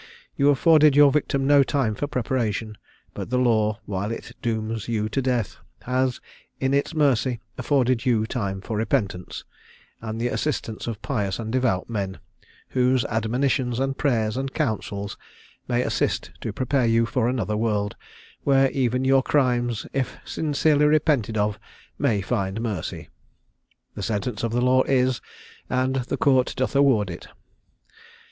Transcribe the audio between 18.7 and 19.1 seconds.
even